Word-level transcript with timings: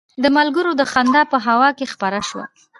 د 0.23 0.25
ملګرو 0.37 0.71
خندا 0.91 1.21
په 1.31 1.37
هوا 1.47 1.69
کې 1.77 1.85
خپره 1.93 2.19
شوه. 2.29 2.45